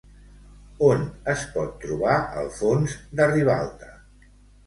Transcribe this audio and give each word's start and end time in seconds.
On 0.85 1.03
es 1.33 1.43
pot 1.57 1.75
trobar 1.83 2.15
el 2.43 2.49
fons 2.55 2.95
de 3.19 3.27
Ribalta? 3.35 3.93